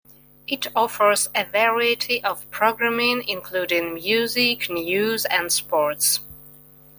[0.47, 6.21] It offers a variety of programming including music, news, and sports.